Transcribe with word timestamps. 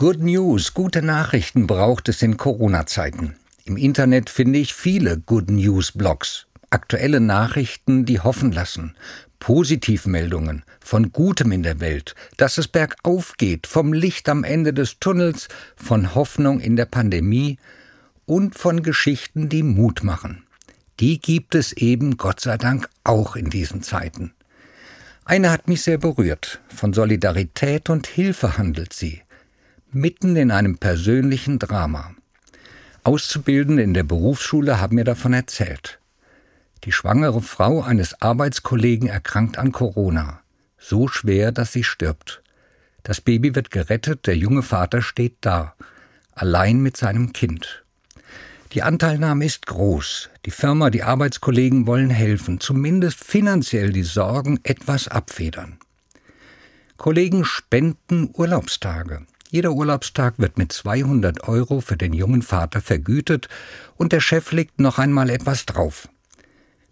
Good 0.00 0.20
News, 0.20 0.72
gute 0.72 1.02
Nachrichten 1.02 1.66
braucht 1.66 2.08
es 2.08 2.22
in 2.22 2.38
Corona-Zeiten. 2.38 3.36
Im 3.66 3.76
Internet 3.76 4.30
finde 4.30 4.58
ich 4.58 4.72
viele 4.72 5.18
Good 5.18 5.50
News 5.50 5.92
Blogs. 5.92 6.46
Aktuelle 6.70 7.20
Nachrichten, 7.20 8.06
die 8.06 8.18
hoffen 8.18 8.50
lassen. 8.50 8.96
Positivmeldungen 9.40 10.62
von 10.80 11.12
Gutem 11.12 11.52
in 11.52 11.62
der 11.62 11.80
Welt, 11.80 12.14
dass 12.38 12.56
es 12.56 12.66
bergauf 12.66 13.34
geht, 13.36 13.66
vom 13.66 13.92
Licht 13.92 14.30
am 14.30 14.42
Ende 14.42 14.72
des 14.72 15.00
Tunnels, 15.00 15.48
von 15.76 16.14
Hoffnung 16.14 16.60
in 16.60 16.76
der 16.76 16.86
Pandemie 16.86 17.58
und 18.24 18.54
von 18.54 18.82
Geschichten, 18.82 19.50
die 19.50 19.62
Mut 19.62 20.02
machen. 20.02 20.44
Die 20.98 21.20
gibt 21.20 21.54
es 21.54 21.74
eben 21.74 22.16
Gott 22.16 22.40
sei 22.40 22.56
Dank 22.56 22.88
auch 23.04 23.36
in 23.36 23.50
diesen 23.50 23.82
Zeiten. 23.82 24.32
Eine 25.26 25.50
hat 25.50 25.68
mich 25.68 25.82
sehr 25.82 25.98
berührt. 25.98 26.62
Von 26.74 26.94
Solidarität 26.94 27.90
und 27.90 28.06
Hilfe 28.06 28.56
handelt 28.56 28.94
sie 28.94 29.20
mitten 29.92 30.36
in 30.36 30.50
einem 30.50 30.78
persönlichen 30.78 31.58
Drama. 31.58 32.14
Auszubildende 33.02 33.82
in 33.82 33.94
der 33.94 34.04
Berufsschule 34.04 34.80
haben 34.80 34.96
mir 34.96 35.04
davon 35.04 35.32
erzählt. 35.32 35.98
Die 36.84 36.92
schwangere 36.92 37.42
Frau 37.42 37.82
eines 37.82 38.22
Arbeitskollegen 38.22 39.08
erkrankt 39.08 39.58
an 39.58 39.72
Corona. 39.72 40.40
So 40.78 41.08
schwer, 41.08 41.52
dass 41.52 41.72
sie 41.72 41.84
stirbt. 41.84 42.42
Das 43.02 43.20
Baby 43.20 43.54
wird 43.54 43.70
gerettet, 43.70 44.26
der 44.26 44.36
junge 44.36 44.62
Vater 44.62 45.02
steht 45.02 45.36
da, 45.40 45.74
allein 46.32 46.80
mit 46.80 46.96
seinem 46.96 47.32
Kind. 47.32 47.84
Die 48.72 48.82
Anteilnahme 48.82 49.44
ist 49.44 49.66
groß. 49.66 50.30
Die 50.46 50.52
Firma, 50.52 50.90
die 50.90 51.02
Arbeitskollegen 51.02 51.86
wollen 51.86 52.10
helfen, 52.10 52.60
zumindest 52.60 53.22
finanziell 53.22 53.92
die 53.92 54.04
Sorgen 54.04 54.60
etwas 54.62 55.08
abfedern. 55.08 55.78
Kollegen 56.96 57.44
spenden 57.44 58.30
Urlaubstage. 58.32 59.26
Jeder 59.50 59.72
Urlaubstag 59.72 60.38
wird 60.38 60.58
mit 60.58 60.72
200 60.72 61.48
Euro 61.48 61.80
für 61.80 61.96
den 61.96 62.12
jungen 62.12 62.42
Vater 62.42 62.80
vergütet 62.80 63.48
und 63.96 64.12
der 64.12 64.20
Chef 64.20 64.52
legt 64.52 64.78
noch 64.78 64.98
einmal 64.98 65.28
etwas 65.28 65.66
drauf. 65.66 66.08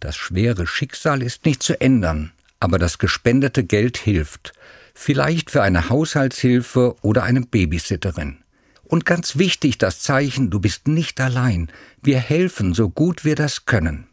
Das 0.00 0.16
schwere 0.16 0.66
Schicksal 0.66 1.22
ist 1.22 1.44
nicht 1.44 1.62
zu 1.62 1.78
ändern, 1.78 2.32
aber 2.58 2.78
das 2.78 2.96
gespendete 2.96 3.62
Geld 3.62 3.98
hilft, 3.98 4.54
vielleicht 4.94 5.50
für 5.50 5.62
eine 5.62 5.90
Haushaltshilfe 5.90 6.96
oder 7.02 7.24
eine 7.24 7.42
Babysitterin. 7.42 8.38
Und 8.84 9.04
ganz 9.04 9.36
wichtig 9.36 9.76
das 9.76 10.00
Zeichen, 10.00 10.48
du 10.48 10.58
bist 10.58 10.88
nicht 10.88 11.20
allein, 11.20 11.68
wir 12.02 12.18
helfen 12.18 12.72
so 12.72 12.88
gut 12.88 13.26
wir 13.26 13.34
das 13.34 13.66
können. 13.66 14.06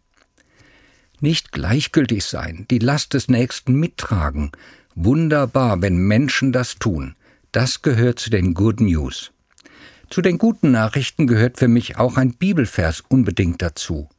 Nicht 1.21 1.53
gleichgültig 1.53 2.25
sein, 2.25 2.65
die 2.69 2.79
Last 2.79 3.13
des 3.13 3.29
Nächsten 3.29 3.75
mittragen, 3.75 4.51
wunderbar, 4.95 5.81
wenn 5.81 5.95
Menschen 5.95 6.51
das 6.51 6.75
tun, 6.75 7.15
das 7.53 7.83
gehört 7.83 8.17
zu 8.17 8.31
den 8.31 8.55
Good 8.55 8.81
News. 8.81 9.31
Zu 10.09 10.21
den 10.23 10.39
guten 10.39 10.71
Nachrichten 10.71 11.27
gehört 11.27 11.59
für 11.59 11.67
mich 11.67 11.97
auch 11.97 12.17
ein 12.17 12.33
Bibelvers 12.33 13.03
unbedingt 13.07 13.61
dazu. 13.61 14.09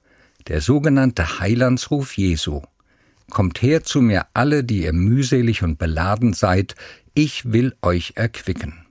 Der 0.47 0.61
sogenannte 0.61 1.41
Heilandsruf 1.41 2.17
Jesu. 2.17 2.63
Kommt 3.31 3.61
her 3.61 3.83
zu 3.83 4.01
mir 4.01 4.27
alle, 4.35 4.63
die 4.63 4.85
ihr 4.85 4.93
mühselig 4.93 5.65
und 5.65 5.79
beladen 5.79 6.33
seid, 6.33 6.77
ich 7.13 7.53
will 7.53 7.75
euch 7.83 8.13
erquicken. 8.15 8.87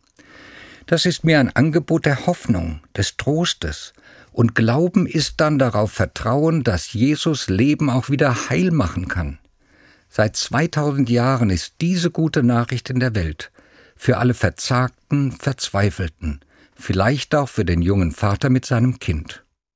Das 0.87 1.05
ist 1.05 1.23
mir 1.23 1.39
ein 1.39 1.55
Angebot 1.55 2.05
der 2.05 2.25
Hoffnung, 2.25 2.81
des 2.97 3.15
Trostes, 3.15 3.93
und 4.33 4.55
Glauben 4.55 5.05
ist 5.05 5.39
dann 5.39 5.57
darauf 5.57 5.91
Vertrauen, 5.93 6.65
dass 6.65 6.91
Jesus 6.91 7.47
Leben 7.47 7.89
auch 7.89 8.09
wieder 8.09 8.49
heil 8.49 8.71
machen 8.71 9.07
kann. 9.07 9.39
Seit 10.09 10.35
2000 10.35 11.09
Jahren 11.09 11.49
ist 11.49 11.75
diese 11.79 12.11
gute 12.11 12.43
Nachricht 12.43 12.89
in 12.89 12.99
der 12.99 13.15
Welt 13.15 13.51
für 13.95 14.17
alle 14.17 14.33
Verzagten, 14.33 15.31
Verzweifelten, 15.31 16.41
vielleicht 16.75 17.35
auch 17.35 17.49
für 17.49 17.65
den 17.65 17.81
jungen 17.81 18.11
Vater 18.11 18.49
mit 18.49 18.65
seinem 18.65 18.99
Kind. 18.99 19.42